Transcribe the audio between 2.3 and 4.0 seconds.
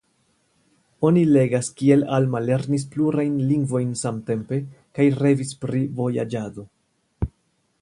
lernis plurajn lingvojn